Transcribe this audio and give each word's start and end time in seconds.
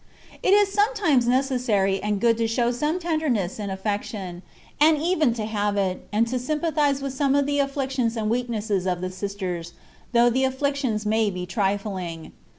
It 0.41 0.49
is 0.55 0.73
sometimes 0.73 1.27
necessary 1.27 2.01
and 2.01 2.19
good 2.19 2.35
to 2.39 2.47
show 2.47 2.71
some 2.71 2.97
tenderness 2.97 3.59
in 3.59 3.69
afifection, 3.69 4.41
and 4.79 4.97
even 4.97 5.31
to 5.35 5.45
have 5.45 5.77
it, 5.77 6.07
and 6.11 6.27
to 6.29 6.39
sympathize 6.39 7.03
with 7.03 7.13
some 7.13 7.35
of 7.35 7.45
the 7.45 7.59
afflic 7.59 7.91
tions 7.91 8.17
and 8.17 8.27
weaknesses 8.27 8.87
of 8.87 9.01
the 9.01 9.11
sisters, 9.11 9.73
though 10.11 10.31
the 10.31 10.43
afflictions 10.43 11.05
may 11.05 11.29
be 11.29 11.45
trifling. 11.45 12.31